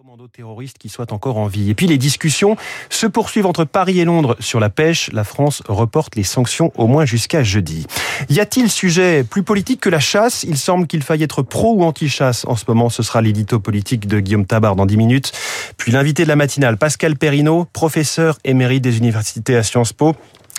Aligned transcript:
Commando 0.00 0.28
terroriste 0.28 0.78
qui 0.78 0.88
soit 0.88 1.12
encore 1.12 1.36
en 1.36 1.46
vie. 1.46 1.68
Et 1.68 1.74
puis 1.74 1.86
les 1.86 1.98
discussions 1.98 2.56
se 2.88 3.06
poursuivent 3.06 3.44
entre 3.44 3.66
Paris 3.66 4.00
et 4.00 4.06
Londres 4.06 4.34
sur 4.40 4.58
la 4.58 4.70
pêche. 4.70 5.12
La 5.12 5.24
France 5.24 5.62
reporte 5.68 6.16
les 6.16 6.22
sanctions 6.22 6.72
au 6.76 6.86
moins 6.86 7.04
jusqu'à 7.04 7.42
jeudi. 7.42 7.86
Y 8.30 8.40
a-t-il 8.40 8.70
sujet 8.70 9.24
plus 9.24 9.42
politique 9.42 9.78
que 9.78 9.90
la 9.90 10.00
chasse? 10.00 10.42
Il 10.42 10.56
semble 10.56 10.86
qu'il 10.86 11.02
faille 11.02 11.22
être 11.22 11.42
pro 11.42 11.74
ou 11.74 11.82
anti-chasse. 11.82 12.46
En 12.46 12.56
ce 12.56 12.64
moment, 12.66 12.88
ce 12.88 13.02
sera 13.02 13.20
l'édito 13.20 13.60
politique 13.60 14.06
de 14.06 14.20
Guillaume 14.20 14.46
Tabar 14.46 14.74
dans 14.74 14.86
10 14.86 14.96
minutes. 14.96 15.32
Puis 15.76 15.92
l'invité 15.92 16.22
de 16.22 16.28
la 16.28 16.36
matinale, 16.36 16.78
Pascal 16.78 17.18
Perrineau, 17.18 17.66
professeur 17.66 18.38
émérite 18.42 18.82
des 18.82 18.96
universités 18.96 19.54
à 19.54 19.62
Sciences 19.62 19.92
Po 19.92 20.16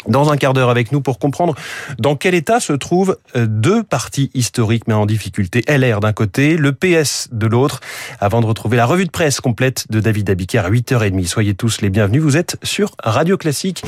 dans 0.07 0.31
un 0.31 0.38
quart 0.38 0.54
d'heure 0.54 0.70
avec 0.70 0.91
nous 0.91 1.02
pour 1.02 1.20
comprendre 1.20 1.55
dans 1.99 2.15
quel 2.15 2.34
état 2.34 2.59
se 2.59 2.73
trouvent 2.73 3.17
euh, 3.36 3.45
deux 3.47 3.84
partis 3.84 4.31
historiques 4.34 4.84
mais 4.88 4.93
en 4.93 5.05
difficulté. 5.05 5.63
LR 5.67 5.99
d'un 5.99 6.13
côté, 6.13 6.57
le 6.57 6.71
PS 6.73 7.29
de 7.31 7.47
l'autre, 7.47 7.79
avant 8.20 8.41
de 8.41 8.45
retrouver 8.45 8.77
la 8.77 8.85
revue 8.85 9.05
de 9.05 9.11
presse 9.11 9.41
complète 9.41 9.85
de 9.89 9.99
David 9.99 10.29
Abiker 10.29 10.59
à 10.59 10.70
8h30. 10.70 11.25
Soyez 11.27 11.53
tous 11.53 11.81
les 11.81 11.89
bienvenus, 11.89 12.22
vous 12.22 12.38
êtes 12.38 12.58
sur 12.63 12.91
Radio 13.03 13.38
Classique. 13.38 13.84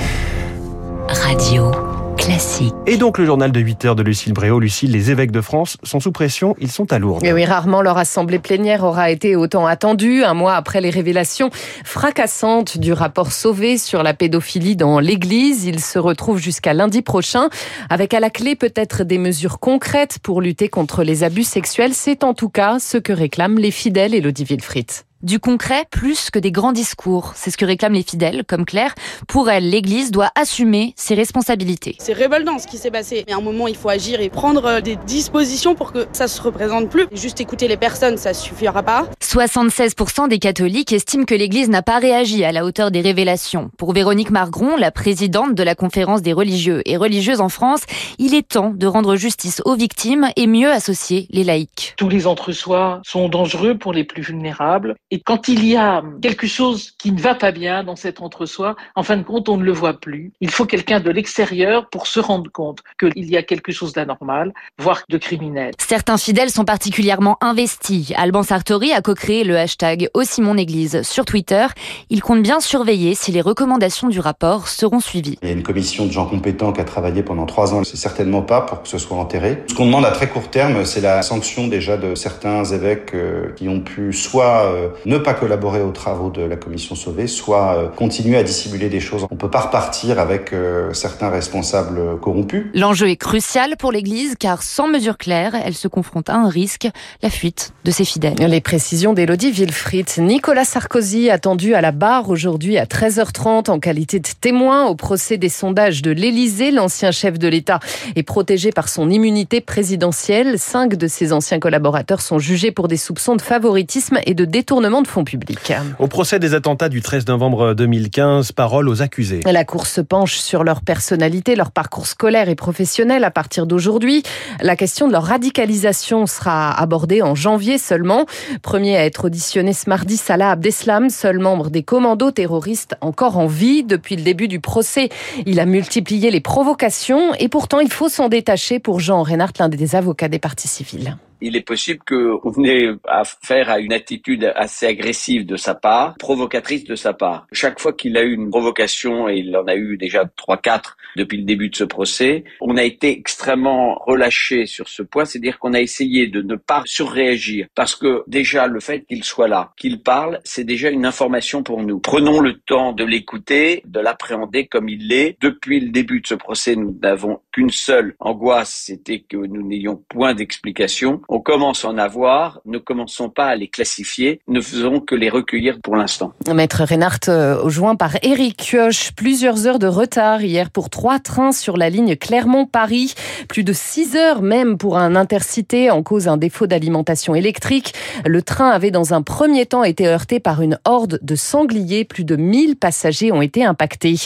Radio 1.09 1.71
classique. 2.17 2.73
Et 2.85 2.97
donc 2.97 3.17
le 3.17 3.25
journal 3.25 3.51
de 3.51 3.59
8 3.59 3.85
heures 3.85 3.95
de 3.95 4.03
Lucille 4.03 4.33
Bréau. 4.33 4.59
Lucille, 4.59 4.91
les 4.91 5.11
évêques 5.11 5.31
de 5.31 5.41
France 5.41 5.77
sont 5.83 5.99
sous 5.99 6.11
pression, 6.11 6.55
ils 6.59 6.71
sont 6.71 6.91
à 6.91 6.99
Lourdes. 6.99 7.23
Et 7.23 7.33
oui, 7.33 7.45
rarement 7.45 7.81
leur 7.81 7.97
assemblée 7.97 8.39
plénière 8.39 8.83
aura 8.83 9.11
été 9.11 9.35
autant 9.35 9.65
attendue, 9.65 10.23
un 10.23 10.33
mois 10.33 10.55
après 10.55 10.81
les 10.81 10.89
révélations 10.89 11.49
fracassantes 11.83 12.77
du 12.77 12.93
rapport 12.93 13.31
Sauvé 13.31 13.77
sur 13.77 14.03
la 14.03 14.13
pédophilie 14.13 14.75
dans 14.75 14.99
l'Église. 14.99 15.65
Ils 15.65 15.79
se 15.79 15.99
retrouvent 15.99 16.39
jusqu'à 16.39 16.73
lundi 16.73 17.01
prochain, 17.01 17.49
avec 17.89 18.13
à 18.13 18.19
la 18.19 18.29
clé 18.29 18.55
peut-être 18.55 19.03
des 19.03 19.17
mesures 19.17 19.59
concrètes 19.59 20.19
pour 20.21 20.41
lutter 20.41 20.69
contre 20.69 21.03
les 21.03 21.23
abus 21.23 21.43
sexuels. 21.43 21.93
C'est 21.93 22.23
en 22.23 22.33
tout 22.33 22.49
cas 22.49 22.79
ce 22.79 22.97
que 22.97 23.13
réclament 23.13 23.59
les 23.59 23.71
fidèles 23.71 24.13
Elodie 24.13 24.45
Wilfried. 24.45 24.91
Du 25.23 25.39
concret 25.39 25.85
plus 25.89 26.29
que 26.29 26.37
des 26.37 26.51
grands 26.51 26.73
discours. 26.73 27.31
C'est 27.37 27.49
ce 27.49 27.55
que 27.55 27.63
réclament 27.63 27.93
les 27.93 28.03
fidèles, 28.03 28.43
comme 28.45 28.65
Claire. 28.65 28.93
Pour 29.25 29.49
elle, 29.49 29.69
l'Église 29.69 30.11
doit 30.11 30.31
assumer 30.35 30.93
ses 30.97 31.15
responsabilités. 31.15 31.95
C'est 31.99 32.11
révoltant 32.11 32.59
ce 32.59 32.67
qui 32.67 32.75
s'est 32.75 32.91
passé. 32.91 33.23
Mais 33.25 33.31
à 33.33 33.37
un 33.37 33.41
moment, 33.41 33.69
il 33.69 33.77
faut 33.77 33.87
agir 33.87 34.19
et 34.19 34.27
prendre 34.27 34.65
euh, 34.65 34.81
des 34.81 34.97
dispositions 34.97 35.75
pour 35.75 35.93
que 35.93 36.07
ça 36.11 36.27
se 36.27 36.41
représente 36.41 36.89
plus. 36.89 37.07
Juste 37.13 37.39
écouter 37.39 37.69
les 37.69 37.77
personnes, 37.77 38.17
ça 38.17 38.33
suffira 38.33 38.83
pas. 38.83 39.07
76% 39.21 40.27
des 40.27 40.39
catholiques 40.39 40.91
estiment 40.91 41.23
que 41.23 41.35
l'Église 41.35 41.69
n'a 41.69 41.83
pas 41.83 41.99
réagi 41.99 42.43
à 42.43 42.51
la 42.51 42.65
hauteur 42.65 42.91
des 42.91 42.99
révélations. 42.99 43.71
Pour 43.77 43.93
Véronique 43.93 44.29
Margron, 44.29 44.75
la 44.75 44.91
présidente 44.91 45.55
de 45.55 45.63
la 45.63 45.73
conférence 45.73 46.21
des 46.21 46.33
religieux 46.33 46.81
et 46.83 46.97
religieuses 46.97 47.39
en 47.39 47.47
France, 47.47 47.83
il 48.19 48.35
est 48.35 48.45
temps 48.45 48.73
de 48.75 48.87
rendre 48.87 49.15
justice 49.15 49.61
aux 49.63 49.75
victimes 49.75 50.27
et 50.35 50.47
mieux 50.47 50.69
associer 50.69 51.27
les 51.29 51.45
laïcs. 51.45 51.93
Tous 51.95 52.09
les 52.09 52.27
entre-soi 52.27 53.01
sont 53.05 53.29
dangereux 53.29 53.77
pour 53.77 53.93
les 53.93 54.03
plus 54.03 54.21
vulnérables 54.21 54.95
et 55.13 55.19
quand 55.19 55.47
il 55.47 55.63
y 55.63 55.75
a 55.75 56.01
quelque 56.23 56.47
chose 56.47 56.89
qui 56.97 57.11
ne 57.11 57.21
va 57.21 57.35
pas 57.35 57.51
bien 57.51 57.83
dans 57.83 57.95
cet 57.95 58.19
entre-soi, 58.19 58.75
en 58.95 59.03
fin 59.03 59.15
de 59.15 59.21
compte, 59.21 59.47
on 59.47 59.57
ne 59.57 59.63
le 59.63 59.71
voit 59.71 59.93
plus. 59.93 60.31
Il 60.41 60.49
faut 60.49 60.65
quelqu'un 60.65 60.99
de 60.99 61.11
l'extérieur 61.11 61.87
pour 61.91 62.07
se 62.07 62.19
rendre 62.19 62.51
compte 62.51 62.79
qu'il 62.99 63.29
y 63.29 63.37
a 63.37 63.43
quelque 63.43 63.71
chose 63.71 63.93
d'anormal, 63.93 64.55
voire 64.79 65.03
de 65.07 65.19
criminel. 65.19 65.73
Certains 65.77 66.17
fidèles 66.17 66.49
sont 66.49 66.65
particulièrement 66.65 67.37
investis. 67.41 68.11
Alban 68.17 68.41
Sartori 68.41 68.91
a 68.91 69.03
co-créé 69.03 69.43
le 69.43 69.55
hashtag 69.55 70.09
Aussi 70.15 70.41
mon 70.41 70.57
Église 70.57 71.03
sur 71.03 71.25
Twitter. 71.25 71.67
Il 72.09 72.23
compte 72.23 72.41
bien 72.41 72.59
surveiller 72.59 73.13
si 73.13 73.31
les 73.31 73.41
recommandations 73.41 74.07
du 74.07 74.19
rapport 74.19 74.67
seront 74.67 74.99
suivies. 74.99 75.37
Il 75.43 75.47
y 75.47 75.51
a 75.51 75.53
une 75.53 75.61
commission 75.61 76.07
de 76.07 76.11
gens 76.11 76.25
compétents 76.25 76.73
qui 76.73 76.81
a 76.81 76.85
travaillé 76.85 77.21
pendant 77.21 77.45
trois 77.45 77.75
ans. 77.75 77.83
C'est 77.83 77.97
certainement 77.97 78.41
pas 78.41 78.61
pour 78.61 78.81
que 78.81 78.87
ce 78.87 78.97
soit 78.97 79.17
enterré. 79.17 79.61
Ce 79.67 79.75
qu'on 79.75 79.85
demande 79.85 80.05
à 80.05 80.11
très 80.11 80.27
court 80.27 80.49
terme, 80.49 80.85
c'est 80.85 81.01
la 81.01 81.21
sanction 81.21 81.67
déjà 81.67 81.97
de 81.97 82.15
certains 82.15 82.65
évêques 82.65 83.13
euh, 83.13 83.51
qui 83.55 83.69
ont 83.69 83.81
pu 83.81 84.11
soit 84.11 84.63
euh, 84.65 84.89
ne 85.05 85.17
pas 85.17 85.33
collaborer 85.33 85.81
aux 85.81 85.91
travaux 85.91 86.29
de 86.29 86.41
la 86.41 86.55
commission 86.55 86.95
Sauvé, 86.95 87.27
soit 87.27 87.75
euh, 87.75 87.87
continuer 87.89 88.37
à 88.37 88.43
dissimuler 88.43 88.89
des 88.89 88.99
choses. 88.99 89.25
On 89.29 89.35
ne 89.35 89.39
peut 89.39 89.49
pas 89.49 89.61
repartir 89.61 90.19
avec 90.19 90.53
euh, 90.53 90.93
certains 90.93 91.29
responsables 91.29 92.19
corrompus. 92.19 92.65
L'enjeu 92.73 93.09
est 93.09 93.15
crucial 93.15 93.75
pour 93.77 93.91
l'Église 93.91 94.35
car 94.39 94.63
sans 94.63 94.87
mesure 94.87 95.17
claire, 95.17 95.55
elle 95.65 95.73
se 95.73 95.87
confronte 95.87 96.29
à 96.29 96.35
un 96.35 96.49
risque, 96.49 96.87
la 97.21 97.29
fuite 97.29 97.73
de 97.85 97.91
ses 97.91 98.05
fidèles. 98.05 98.35
Les 98.39 98.61
précisions 98.61 99.13
d'Élodie 99.13 99.51
Wilfried. 99.51 100.07
Nicolas 100.17 100.65
Sarkozy 100.65 101.29
attendu 101.29 101.73
à 101.73 101.81
la 101.81 101.91
barre 101.91 102.29
aujourd'hui 102.29 102.77
à 102.77 102.85
13h30 102.85 103.69
en 103.69 103.79
qualité 103.79 104.19
de 104.19 104.27
témoin 104.39 104.85
au 104.85 104.95
procès 104.95 105.37
des 105.37 105.49
sondages 105.49 106.01
de 106.01 106.11
l'Élysée. 106.11 106.71
L'ancien 106.71 107.11
chef 107.11 107.39
de 107.39 107.47
l'État 107.47 107.79
est 108.15 108.23
protégé 108.23 108.71
par 108.71 108.89
son 108.89 109.09
immunité 109.09 109.61
présidentielle. 109.61 110.59
Cinq 110.59 110.95
de 110.95 111.07
ses 111.07 111.33
anciens 111.33 111.59
collaborateurs 111.59 112.21
sont 112.21 112.39
jugés 112.39 112.71
pour 112.71 112.87
des 112.87 112.97
soupçons 112.97 113.35
de 113.35 113.41
favoritisme 113.41 114.19
et 114.25 114.33
de 114.33 114.45
détournement 114.45 114.92
de 115.01 115.07
fonds 115.07 115.23
publics. 115.23 115.73
Au 115.99 116.07
procès 116.07 116.39
des 116.39 116.53
attentats 116.53 116.89
du 116.89 117.01
13 117.01 117.27
novembre 117.27 117.73
2015, 117.73 118.51
parole 118.51 118.89
aux 118.89 119.01
accusés. 119.01 119.41
La 119.45 119.65
Cour 119.65 119.87
se 119.87 120.01
penche 120.01 120.35
sur 120.35 120.63
leur 120.63 120.81
personnalité, 120.81 121.55
leur 121.55 121.71
parcours 121.71 122.07
scolaire 122.07 122.49
et 122.49 122.55
professionnel 122.55 123.23
à 123.23 123.31
partir 123.31 123.65
d'aujourd'hui. 123.65 124.23
La 124.61 124.75
question 124.75 125.07
de 125.07 125.11
leur 125.11 125.23
radicalisation 125.23 126.25
sera 126.27 126.71
abordée 126.71 127.21
en 127.21 127.35
janvier 127.35 127.77
seulement. 127.77 128.25
Premier 128.61 128.97
à 128.97 129.05
être 129.05 129.25
auditionné 129.25 129.73
ce 129.73 129.89
mardi, 129.89 130.17
Salah 130.17 130.51
Abdeslam, 130.51 131.09
seul 131.09 131.39
membre 131.39 131.69
des 131.69 131.83
commandos 131.83 132.31
terroristes 132.31 132.95
encore 133.01 133.37
en 133.37 133.47
vie. 133.47 133.83
Depuis 133.83 134.15
le 134.15 134.23
début 134.23 134.47
du 134.47 134.59
procès, 134.59 135.09
il 135.45 135.59
a 135.59 135.65
multiplié 135.65 136.31
les 136.31 136.41
provocations 136.41 137.33
et 137.35 137.47
pourtant 137.47 137.79
il 137.79 137.91
faut 137.91 138.09
s'en 138.09 138.29
détacher 138.29 138.79
pour 138.79 138.99
Jean 138.99 139.23
Reinhardt, 139.23 139.53
l'un 139.59 139.69
des 139.69 139.95
avocats 139.95 140.27
des 140.27 140.39
partis 140.39 140.67
civils 140.67 141.17
il 141.43 141.57
est 141.57 141.61
possible 141.61 141.99
qu'on 142.07 142.63
ait 142.63 142.89
affaire 143.05 143.69
à 143.69 143.79
une 143.79 143.93
attitude 143.93 144.51
assez 144.55 144.85
agressive 144.85 145.45
de 145.45 145.57
sa 145.57 145.75
part, 145.75 146.15
provocatrice 146.15 146.85
de 146.85 146.95
sa 146.95 147.13
part. 147.13 147.47
Chaque 147.51 147.79
fois 147.79 147.93
qu'il 147.93 148.17
a 148.17 148.23
eu 148.23 148.33
une 148.33 148.49
provocation, 148.49 149.27
et 149.27 149.37
il 149.37 149.55
en 149.55 149.65
a 149.67 149.75
eu 149.75 149.97
déjà 149.97 150.25
trois, 150.37 150.57
quatre 150.57 150.97
depuis 151.17 151.37
le 151.37 151.43
début 151.43 151.69
de 151.69 151.75
ce 151.75 151.83
procès, 151.83 152.45
on 152.61 152.77
a 152.77 152.83
été 152.83 153.11
extrêmement 153.11 153.95
relâché 154.05 154.65
sur 154.65 154.87
ce 154.87 155.03
point, 155.03 155.25
c'est-à-dire 155.25 155.59
qu'on 155.59 155.73
a 155.73 155.81
essayé 155.81 156.27
de 156.27 156.41
ne 156.41 156.55
pas 156.55 156.81
surréagir, 156.85 157.67
parce 157.75 157.95
que 157.95 158.23
déjà 158.27 158.67
le 158.67 158.79
fait 158.79 159.05
qu'il 159.05 159.23
soit 159.23 159.49
là, 159.49 159.73
qu'il 159.77 160.01
parle, 160.01 160.39
c'est 160.45 160.63
déjà 160.63 160.89
une 160.89 161.05
information 161.05 161.61
pour 161.61 161.83
nous. 161.83 161.99
Prenons 161.99 162.39
le 162.39 162.53
temps 162.53 162.93
de 162.93 163.03
l'écouter, 163.03 163.83
de 163.85 163.99
l'appréhender 163.99 164.67
comme 164.67 164.87
il 164.87 165.09
l'est. 165.09 165.37
Depuis 165.41 165.81
le 165.81 165.89
début 165.89 166.21
de 166.21 166.27
ce 166.27 166.35
procès, 166.35 166.75
nous 166.75 166.97
n'avons 167.01 167.41
qu'une 167.51 167.69
seule 167.69 168.15
angoisse, 168.19 168.83
c'était 168.85 169.19
que 169.19 169.37
nous 169.37 169.67
n'ayons 169.67 169.97
point 170.07 170.33
d'explication 170.33 171.21
on 171.33 171.39
commence 171.39 171.83
à 171.83 171.87
en 171.87 171.97
avoir, 171.97 172.61
ne 172.65 172.77
commençons 172.77 173.27
pas 173.27 173.47
à 173.47 173.55
les 173.55 173.67
classifier, 173.67 174.39
ne 174.47 174.61
faisons 174.61 174.99
que 174.99 175.15
les 175.15 175.31
recueillir 175.31 175.79
pour 175.81 175.95
l'instant. 175.95 176.31
Maître 176.53 176.83
Reinhardt, 176.83 177.27
euh, 177.27 177.67
joint 177.69 177.95
par 177.95 178.17
Eric 178.21 178.57
Kioch, 178.57 179.13
plusieurs 179.15 179.65
heures 179.65 179.79
de 179.79 179.87
retard 179.87 180.43
hier 180.43 180.69
pour 180.69 180.91
trois 180.91 181.17
trains 181.17 181.51
sur 181.51 181.75
la 181.75 181.89
ligne 181.89 182.15
Clermont-Paris, 182.15 183.15
plus 183.49 183.63
de 183.63 183.73
six 183.73 184.15
heures 184.15 184.43
même 184.43 184.77
pour 184.77 184.95
un 184.95 185.15
intercité 185.15 185.89
en 185.89 186.03
cause 186.03 186.25
d'un 186.25 186.37
défaut 186.37 186.67
d'alimentation 186.67 187.33
électrique. 187.33 187.95
Le 188.27 188.43
train 188.43 188.69
avait 188.69 188.91
dans 188.91 189.15
un 189.15 189.23
premier 189.23 189.65
temps 189.65 189.83
été 189.83 190.07
heurté 190.07 190.39
par 190.39 190.61
une 190.61 190.77
horde 190.85 191.17
de 191.23 191.35
sangliers, 191.35 192.05
plus 192.05 192.25
de 192.25 192.35
1000 192.35 192.75
passagers 192.75 193.31
ont 193.31 193.41
été 193.41 193.65
impactés. 193.65 194.17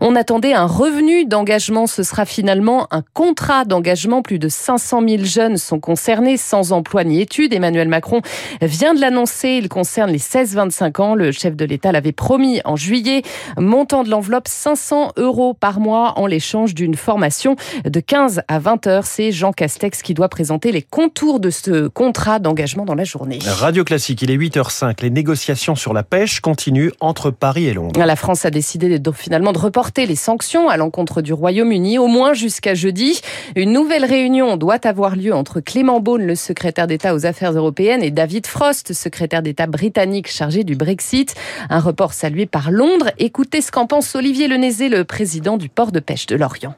On 0.00 0.16
attendait 0.16 0.54
un 0.54 0.66
revenu 0.66 1.26
d'engagement, 1.26 1.86
ce 1.86 2.02
sera 2.02 2.24
finalement 2.24 2.88
un 2.90 3.04
contrat 3.14 3.64
d'engagement, 3.64 4.22
plus 4.22 4.40
de 4.40 4.48
500 4.48 5.02
000 5.08 5.22
jeunes 5.22 5.58
sont 5.58 5.78
concernés 5.78 6.36
sans 6.56 6.72
emploi 6.72 7.04
ni 7.04 7.20
études. 7.20 7.52
Emmanuel 7.52 7.88
Macron 7.88 8.22
vient 8.62 8.94
de 8.94 9.00
l'annoncer. 9.00 9.58
Il 9.60 9.68
concerne 9.68 10.10
les 10.10 10.18
16-25 10.18 11.02
ans. 11.02 11.14
Le 11.14 11.30
chef 11.32 11.54
de 11.54 11.66
l'État 11.66 11.92
l'avait 11.92 12.12
promis 12.12 12.62
en 12.64 12.76
juillet. 12.76 13.22
Montant 13.58 14.04
de 14.04 14.08
l'enveloppe 14.08 14.48
500 14.48 15.12
euros 15.18 15.52
par 15.52 15.80
mois 15.80 16.14
en 16.16 16.26
l'échange 16.26 16.74
d'une 16.74 16.94
formation 16.94 17.56
de 17.84 18.00
15 18.00 18.42
à 18.48 18.58
20 18.58 18.86
heures. 18.86 19.06
C'est 19.06 19.32
Jean 19.32 19.52
Castex 19.52 20.00
qui 20.00 20.14
doit 20.14 20.30
présenter 20.30 20.72
les 20.72 20.80
contours 20.80 21.40
de 21.40 21.50
ce 21.50 21.88
contrat 21.88 22.38
d'engagement 22.38 22.86
dans 22.86 22.94
la 22.94 23.04
journée. 23.04 23.38
Radio 23.44 23.84
Classique, 23.84 24.22
il 24.22 24.30
est 24.30 24.38
8h05. 24.38 25.02
Les 25.02 25.10
négociations 25.10 25.74
sur 25.74 25.92
la 25.92 26.04
pêche 26.04 26.40
continuent 26.40 26.92
entre 27.00 27.30
Paris 27.30 27.66
et 27.66 27.74
Londres. 27.74 28.00
La 28.00 28.16
France 28.16 28.46
a 28.46 28.50
décidé 28.50 28.98
de, 28.98 29.12
finalement 29.12 29.52
de 29.52 29.58
reporter 29.58 30.06
les 30.06 30.16
sanctions 30.16 30.70
à 30.70 30.78
l'encontre 30.78 31.20
du 31.20 31.34
Royaume-Uni 31.34 31.98
au 31.98 32.06
moins 32.06 32.32
jusqu'à 32.32 32.74
jeudi. 32.74 33.20
Une 33.56 33.72
nouvelle 33.72 34.06
réunion 34.06 34.56
doit 34.56 34.86
avoir 34.86 35.16
lieu 35.16 35.34
entre 35.34 35.60
Clément 35.60 36.00
Beaune, 36.00 36.22
le 36.22 36.35
secrétaire 36.36 36.86
d'État 36.86 37.14
aux 37.14 37.26
Affaires 37.26 37.52
européennes, 37.52 38.02
et 38.02 38.10
David 38.10 38.46
Frost, 38.46 38.92
secrétaire 38.92 39.42
d'État 39.42 39.66
britannique 39.66 40.28
chargé 40.28 40.64
du 40.64 40.76
Brexit. 40.76 41.34
Un 41.70 41.80
report 41.80 42.12
salué 42.12 42.46
par 42.46 42.70
Londres. 42.70 43.10
Écoutez 43.18 43.60
ce 43.60 43.72
qu'en 43.72 43.86
pense 43.86 44.14
Olivier 44.14 44.48
Lenézé, 44.48 44.88
le 44.88 45.04
président 45.04 45.56
du 45.56 45.68
port 45.68 45.92
de 45.92 46.00
pêche 46.00 46.26
de 46.26 46.36
Lorient. 46.36 46.74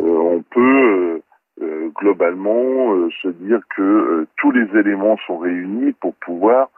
Euh, 0.00 0.02
on 0.02 0.42
peut 0.50 1.20
euh, 1.62 1.88
globalement 1.94 2.94
euh, 2.94 3.08
se 3.22 3.28
dire 3.28 3.60
que 3.76 4.26
tous 4.36 4.50
les 4.50 4.66
éléments 4.78 5.16
sont 5.26 5.38
réunis 5.38 5.92
pour 6.00 6.14
pouvoir 6.14 6.70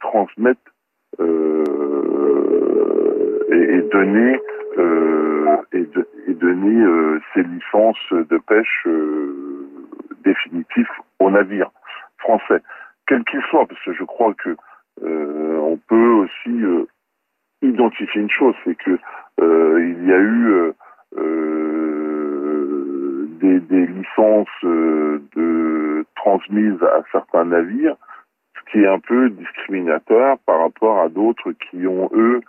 transmettre 0.00 0.60
et, 1.20 1.24
donner 3.92 4.40
et, 5.72 5.86
donner 6.34 7.20
ces 7.32 7.42
licences 7.44 8.12
de 8.12 8.38
pêche 8.38 8.88
définitif 10.24 10.88
au 11.20 11.30
navire 11.30 11.70
français, 12.18 12.62
quel 13.06 13.24
qu'il 13.24 13.40
soit, 13.50 13.66
parce 13.66 13.82
que 13.84 13.92
je 13.92 14.04
crois 14.04 14.34
que 14.34 14.56
euh, 15.02 15.56
on 15.58 15.76
peut 15.88 16.10
aussi 16.10 16.64
identifier 17.62 18.22
une 18.22 18.30
chose, 18.30 18.54
c'est 18.64 18.76
que 18.76 18.98
il 19.40 20.04
y 20.06 20.12
a 20.12 20.18
eu 20.18 20.72
des, 23.40 23.60
des, 23.60 23.86
licences 23.86 24.48
de 24.64 26.04
transmises 26.16 26.82
à 26.82 27.02
certains 27.12 27.44
navires, 27.44 27.96
ce 28.56 28.72
qui 28.72 28.78
est 28.80 28.88
un 28.88 28.98
peu 28.98 29.30
discriminateur 29.30 30.38
par 30.40 30.60
rapport 30.60 31.00
à 31.00 31.08
d'autres 31.08 31.52
qui 31.70 31.86
ont 31.86 32.10
eux 32.14 32.40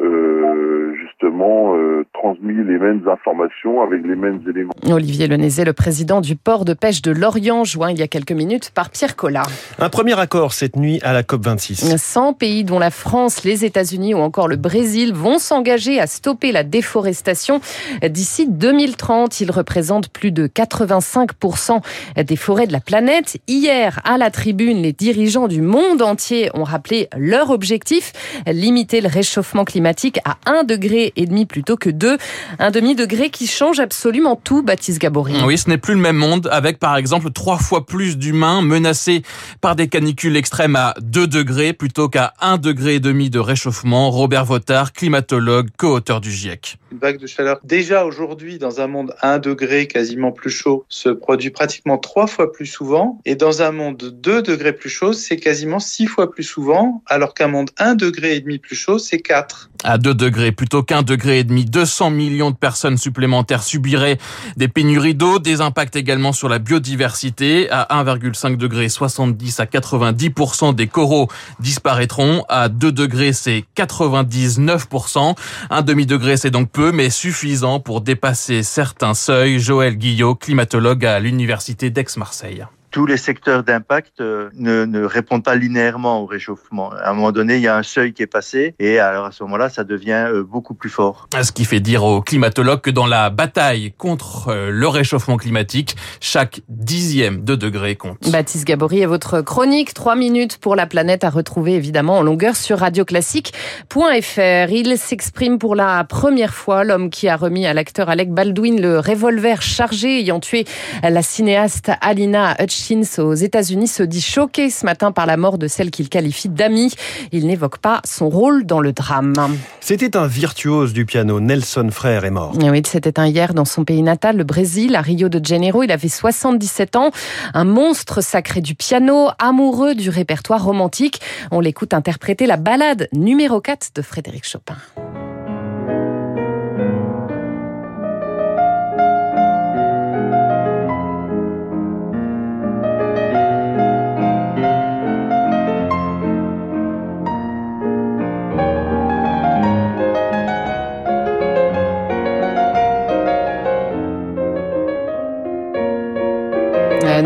euh, 0.00 0.77
justement 1.20 1.74
euh, 1.74 2.04
transmis 2.12 2.54
les 2.54 2.78
mêmes 2.78 3.02
informations 3.08 3.82
avec 3.82 4.02
les 4.04 4.14
mêmes 4.14 4.40
éléments. 4.48 4.72
Olivier 4.88 5.26
Lenézé, 5.26 5.64
le 5.64 5.72
président 5.72 6.20
du 6.20 6.36
port 6.36 6.64
de 6.64 6.74
pêche 6.74 7.02
de 7.02 7.10
Lorient, 7.10 7.64
joint 7.64 7.90
il 7.90 7.98
y 7.98 8.02
a 8.02 8.08
quelques 8.08 8.32
minutes 8.32 8.70
par 8.74 8.90
Pierre 8.90 9.16
Collat. 9.16 9.42
Un 9.78 9.88
premier 9.88 10.18
accord 10.18 10.52
cette 10.52 10.76
nuit 10.76 11.00
à 11.02 11.12
la 11.12 11.22
COP26. 11.22 11.96
100 11.96 12.34
pays 12.34 12.64
dont 12.64 12.78
la 12.78 12.90
France, 12.90 13.44
les 13.44 13.64
États-Unis 13.64 14.14
ou 14.14 14.18
encore 14.18 14.48
le 14.48 14.56
Brésil 14.56 15.12
vont 15.12 15.38
s'engager 15.38 15.98
à 15.98 16.06
stopper 16.06 16.52
la 16.52 16.62
déforestation 16.62 17.60
d'ici 18.08 18.46
2030. 18.48 19.40
Ils 19.40 19.50
représentent 19.50 20.10
plus 20.10 20.30
de 20.30 20.46
85% 20.46 21.80
des 22.22 22.36
forêts 22.36 22.66
de 22.66 22.72
la 22.72 22.80
planète. 22.80 23.38
Hier, 23.48 24.00
à 24.04 24.18
la 24.18 24.30
tribune, 24.30 24.82
les 24.82 24.92
dirigeants 24.92 25.48
du 25.48 25.62
monde 25.62 26.02
entier 26.02 26.50
ont 26.54 26.64
rappelé 26.64 27.08
leur 27.16 27.50
objectif, 27.50 28.12
limiter 28.46 29.00
le 29.00 29.08
réchauffement 29.08 29.64
climatique 29.64 30.20
à 30.24 30.36
1 30.46 30.64
degré 30.64 31.07
et 31.16 31.26
demi 31.26 31.46
plutôt 31.46 31.76
que 31.76 31.90
2. 31.90 32.18
Un 32.58 32.70
demi-degré 32.70 33.30
qui 33.30 33.46
change 33.46 33.80
absolument 33.80 34.36
tout, 34.36 34.62
Baptiste 34.62 35.00
Gabory. 35.00 35.34
Oui, 35.44 35.58
ce 35.58 35.68
n'est 35.68 35.78
plus 35.78 35.94
le 35.94 36.00
même 36.00 36.16
monde 36.16 36.48
avec 36.50 36.78
par 36.78 36.96
exemple 36.96 37.30
trois 37.30 37.58
fois 37.58 37.86
plus 37.86 38.18
d'humains 38.18 38.62
menacés 38.62 39.22
par 39.60 39.76
des 39.76 39.88
canicules 39.88 40.36
extrêmes 40.36 40.76
à 40.76 40.94
2 41.00 41.26
degrés 41.26 41.72
plutôt 41.72 42.08
qu'à 42.08 42.34
1 42.40 42.58
degré 42.58 42.96
et 42.96 43.00
demi 43.00 43.30
de 43.30 43.38
réchauffement. 43.38 44.10
Robert 44.10 44.44
Votard, 44.44 44.92
climatologue, 44.92 45.68
co-auteur 45.76 46.20
du 46.20 46.30
GIEC. 46.30 46.78
Une 46.92 46.98
vague 46.98 47.18
de 47.18 47.26
chaleur 47.26 47.60
déjà 47.64 48.04
aujourd'hui 48.04 48.58
dans 48.58 48.80
un 48.80 48.86
monde 48.86 49.14
1 49.22 49.38
degré 49.38 49.86
quasiment 49.86 50.32
plus 50.32 50.50
chaud 50.50 50.84
se 50.88 51.08
produit 51.08 51.50
pratiquement 51.50 51.98
trois 51.98 52.26
fois 52.26 52.52
plus 52.52 52.66
souvent 52.66 53.20
et 53.24 53.34
dans 53.34 53.62
un 53.62 53.72
monde 53.72 54.14
2 54.20 54.42
degrés 54.42 54.72
plus 54.72 54.88
chaud 54.88 55.12
c'est 55.12 55.36
quasiment 55.36 55.80
six 55.80 56.06
fois 56.06 56.30
plus 56.30 56.44
souvent 56.44 57.02
alors 57.06 57.34
qu'un 57.34 57.48
monde 57.48 57.70
1 57.78 57.94
degré 57.94 58.36
et 58.36 58.40
demi 58.40 58.58
plus 58.58 58.76
chaud 58.76 58.98
c'est 58.98 59.20
4 59.20 59.70
à 59.84 59.98
2 59.98 60.14
degrés 60.14 60.52
plutôt 60.52 60.82
qu'un 60.82 60.97
degré 61.02 61.40
et 61.40 61.44
demi. 61.44 61.64
200 61.64 62.10
millions 62.10 62.50
de 62.50 62.56
personnes 62.56 62.96
supplémentaires 62.96 63.62
subiraient 63.62 64.18
des 64.56 64.68
pénuries 64.68 65.14
d'eau, 65.14 65.38
des 65.38 65.60
impacts 65.60 65.96
également 65.96 66.32
sur 66.32 66.48
la 66.48 66.58
biodiversité. 66.58 67.70
À 67.70 68.02
1,5 68.02 68.56
degré, 68.56 68.88
70 68.88 69.60
à 69.60 69.64
90% 69.64 70.74
des 70.74 70.86
coraux 70.86 71.28
disparaîtront. 71.60 72.44
À 72.48 72.68
2 72.68 72.92
degrés, 72.92 73.32
c'est 73.32 73.64
99%. 73.76 75.34
Un 75.70 75.82
demi-degré, 75.82 76.36
c'est 76.36 76.50
donc 76.50 76.70
peu, 76.70 76.92
mais 76.92 77.10
suffisant 77.10 77.80
pour 77.80 78.00
dépasser 78.00 78.62
certains 78.62 79.14
seuils. 79.14 79.58
Joël 79.58 79.96
Guillot, 79.96 80.34
climatologue 80.34 81.04
à 81.04 81.18
l'Université 81.20 81.90
d'Aix-Marseille 81.90 82.66
tous 82.90 83.06
les 83.06 83.16
secteurs 83.16 83.64
d'impact 83.64 84.20
euh, 84.20 84.50
ne, 84.54 84.84
ne, 84.84 85.04
répondent 85.04 85.44
pas 85.44 85.54
linéairement 85.54 86.22
au 86.22 86.26
réchauffement. 86.26 86.90
À 86.90 87.10
un 87.10 87.14
moment 87.14 87.32
donné, 87.32 87.56
il 87.56 87.62
y 87.62 87.68
a 87.68 87.76
un 87.76 87.82
seuil 87.82 88.12
qui 88.12 88.22
est 88.22 88.26
passé 88.26 88.74
et 88.78 88.98
alors 88.98 89.26
à 89.26 89.32
ce 89.32 89.42
moment-là, 89.44 89.68
ça 89.68 89.84
devient 89.84 90.26
euh, 90.28 90.42
beaucoup 90.42 90.74
plus 90.74 90.90
fort. 90.90 91.28
Ce 91.40 91.52
qui 91.52 91.64
fait 91.64 91.80
dire 91.80 92.04
aux 92.04 92.22
climatologues 92.22 92.80
que 92.80 92.90
dans 92.90 93.06
la 93.06 93.30
bataille 93.30 93.92
contre 93.96 94.48
euh, 94.48 94.70
le 94.70 94.88
réchauffement 94.88 95.36
climatique, 95.36 95.96
chaque 96.20 96.60
dixième 96.68 97.44
de 97.44 97.54
degré 97.54 97.96
compte. 97.96 98.30
Baptiste 98.30 98.66
Gabory 98.66 99.00
et 99.00 99.06
votre 99.06 99.40
chronique 99.40 99.94
3 99.94 100.16
minutes 100.16 100.58
pour 100.58 100.76
la 100.76 100.86
planète 100.86 101.24
à 101.24 101.30
retrouver 101.30 101.74
évidemment 101.74 102.18
en 102.18 102.22
longueur 102.22 102.56
sur 102.56 102.78
radioclassique.fr. 102.78 104.70
Il 104.70 104.98
s'exprime 104.98 105.58
pour 105.58 105.74
la 105.74 106.04
première 106.04 106.54
fois, 106.54 106.84
l'homme 106.84 107.10
qui 107.10 107.28
a 107.28 107.36
remis 107.36 107.66
à 107.66 107.74
l'acteur 107.74 108.08
Alec 108.08 108.32
Baldwin 108.32 108.80
le 108.80 108.98
revolver 108.98 109.62
chargé 109.62 110.20
ayant 110.20 110.40
tué 110.40 110.64
la 111.02 111.22
cinéaste 111.22 111.90
Alina 112.00 112.54
Hutch 112.78 113.18
aux 113.18 113.34
États-Unis 113.34 113.88
se 113.88 114.02
dit 114.02 114.20
choqué 114.20 114.70
ce 114.70 114.84
matin 114.84 115.12
par 115.12 115.26
la 115.26 115.36
mort 115.36 115.58
de 115.58 115.68
celle 115.68 115.90
qu'il 115.90 116.08
qualifie 116.08 116.48
d'amie. 116.48 116.92
Il 117.32 117.46
n'évoque 117.46 117.78
pas 117.78 118.00
son 118.04 118.28
rôle 118.28 118.64
dans 118.64 118.80
le 118.80 118.92
drame. 118.92 119.34
C'était 119.80 120.16
un 120.16 120.26
virtuose 120.26 120.92
du 120.92 121.04
piano. 121.04 121.40
Nelson 121.40 121.88
Frère 121.90 122.24
est 122.24 122.30
mort. 122.30 122.52
Oui, 122.56 122.82
c'était 122.86 123.18
un 123.18 123.26
hier 123.26 123.54
dans 123.54 123.64
son 123.64 123.84
pays 123.84 124.02
natal, 124.02 124.36
le 124.36 124.44
Brésil, 124.44 124.96
à 124.96 125.00
Rio 125.00 125.28
de 125.28 125.44
Janeiro. 125.44 125.82
Il 125.82 125.92
avait 125.92 126.08
77 126.08 126.96
ans. 126.96 127.10
Un 127.54 127.64
monstre 127.64 128.20
sacré 128.22 128.60
du 128.60 128.74
piano, 128.74 129.28
amoureux 129.38 129.94
du 129.94 130.10
répertoire 130.10 130.64
romantique. 130.64 131.20
On 131.50 131.60
l'écoute 131.60 131.94
interpréter 131.94 132.46
la 132.46 132.56
ballade 132.56 133.08
numéro 133.12 133.60
4 133.60 133.90
de 133.94 134.02
Frédéric 134.02 134.46
Chopin. 134.46 134.76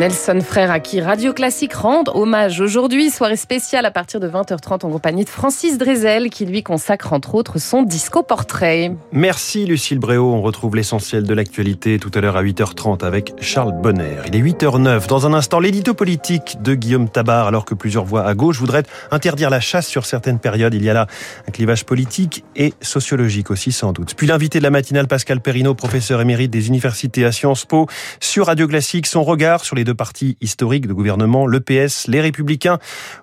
Nelson 0.02 0.40
Frère 0.44 0.72
à 0.72 0.80
qui 0.80 1.00
Radio 1.00 1.32
Classique 1.32 1.74
rend 1.74 2.02
hommage 2.12 2.60
aujourd'hui. 2.60 3.08
Soirée 3.08 3.36
spéciale 3.36 3.86
à 3.86 3.92
partir 3.92 4.18
de 4.18 4.28
20h30 4.28 4.84
en 4.84 4.90
compagnie 4.90 5.22
de 5.22 5.28
Francis 5.28 5.78
Drezel 5.78 6.28
qui 6.28 6.44
lui 6.44 6.64
consacre 6.64 7.12
entre 7.12 7.36
autres 7.36 7.60
son 7.60 7.84
disco 7.84 8.24
portrait. 8.24 8.96
Merci 9.12 9.64
Lucille 9.64 10.00
Bréau. 10.00 10.32
On 10.32 10.42
retrouve 10.42 10.74
l'essentiel 10.74 11.22
de 11.22 11.32
l'actualité 11.32 12.00
tout 12.00 12.10
à 12.16 12.20
l'heure 12.20 12.36
à 12.36 12.42
8h30 12.42 13.04
avec 13.04 13.34
Charles 13.40 13.80
Bonner. 13.80 14.16
Il 14.26 14.34
est 14.34 14.40
8h09. 14.40 15.06
Dans 15.06 15.24
un 15.24 15.34
instant, 15.34 15.60
l'édito 15.60 15.94
politique 15.94 16.60
de 16.60 16.74
Guillaume 16.74 17.08
Tabar 17.08 17.46
alors 17.46 17.64
que 17.64 17.74
plusieurs 17.74 18.04
voix 18.04 18.26
à 18.26 18.34
gauche 18.34 18.58
voudraient 18.58 18.82
interdire 19.12 19.50
la 19.50 19.60
chasse 19.60 19.86
sur 19.86 20.04
certaines 20.04 20.40
périodes. 20.40 20.74
Il 20.74 20.82
y 20.82 20.90
a 20.90 20.94
là 20.94 21.06
un 21.46 21.52
clivage 21.52 21.84
politique 21.84 22.42
et 22.56 22.74
sociologique 22.80 23.52
aussi 23.52 23.70
sans 23.70 23.92
doute. 23.92 24.16
Puis 24.16 24.26
l'invité 24.26 24.58
de 24.58 24.64
la 24.64 24.70
matinale 24.70 25.06
Pascal 25.06 25.40
Perrineau, 25.40 25.74
professeur 25.74 26.20
émérite 26.20 26.50
des 26.50 26.66
universités 26.66 27.24
à 27.24 27.30
Sciences 27.30 27.66
Po 27.66 27.86
sur 28.18 28.46
Radio 28.46 28.66
Classique, 28.66 29.06
son 29.06 29.22
regard 29.22 29.64
sur 29.64 29.76
les 29.76 29.84
deux 29.84 29.91
partis 29.94 30.36
historiques 30.40 30.86
de 30.86 30.92
gouvernement, 30.92 31.46
l'EPS, 31.46 32.06
les 32.08 32.20
Républicains. 32.20 32.78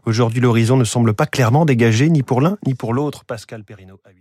Aujourd'hui, 0.05 0.41
l'horizon 0.41 0.77
ne 0.77 0.83
semble 0.83 1.13
pas 1.13 1.25
clairement 1.25 1.65
dégagé 1.65 2.09
ni 2.09 2.23
pour 2.23 2.41
l'un 2.41 2.57
ni 2.65 2.75
pour 2.75 2.93
l'autre. 2.93 3.25
Pascal 3.25 3.63
Perrineau 3.63 3.99
à 4.05 4.11
8 4.11 4.18